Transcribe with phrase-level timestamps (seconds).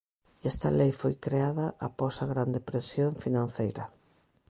[0.51, 3.83] Esta lei foi creada após a gran depresión financeira